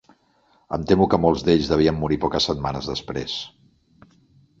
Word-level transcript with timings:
Em 0.77 0.85
temo 0.91 1.07
que 1.11 1.19
molts 1.25 1.43
d'ells 1.49 1.69
devien 1.71 1.99
morir 2.05 2.17
poques 2.23 2.47
setmanes 2.51 2.89
després 2.93 3.37